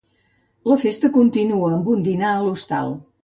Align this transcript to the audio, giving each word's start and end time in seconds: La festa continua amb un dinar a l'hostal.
La 0.71 0.77
festa 0.83 1.11
continua 1.17 1.69
amb 1.77 1.93
un 1.97 2.01
dinar 2.09 2.31
a 2.39 2.43
l'hostal. 2.47 2.99